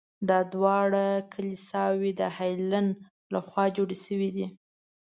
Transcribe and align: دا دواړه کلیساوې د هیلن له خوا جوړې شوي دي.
دا 0.29 0.39
دواړه 0.53 1.05
کلیساوې 1.33 2.11
د 2.19 2.21
هیلن 2.37 2.87
له 3.33 3.39
خوا 3.47 3.65
جوړې 3.77 3.97
شوي 4.05 4.29
دي. 4.35 4.47